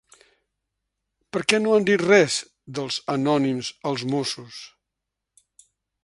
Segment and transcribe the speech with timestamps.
[1.35, 2.37] Per què no han dit res
[2.79, 4.63] dels anònims als Mossos?